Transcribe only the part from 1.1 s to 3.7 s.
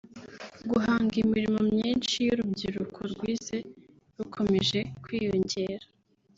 imirimo myinshi y’urubyiruko rwize